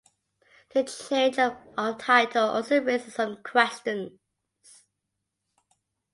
[0.73, 1.55] The change of
[1.99, 4.17] title also raises some questions.